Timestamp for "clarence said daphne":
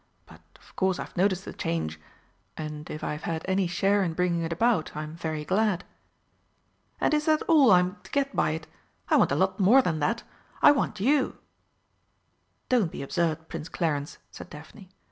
13.69-14.89